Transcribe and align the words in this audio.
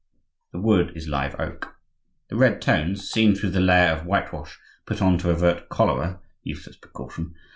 The 0.51 0.59
wood 0.59 0.93
is 0.97 1.07
live 1.07 1.35
oak. 1.39 1.75
The 2.29 2.35
red 2.35 2.59
tones, 2.59 3.07
seen 3.07 3.35
through 3.35 3.51
the 3.51 3.59
layer 3.59 3.89
of 3.91 4.03
whitewash 4.07 4.57
put 4.87 4.99
on 4.99 5.19
to 5.19 5.29
avert 5.29 5.69
cholera 5.69 6.19
(useless 6.41 6.75
precaution!) 6.77 7.35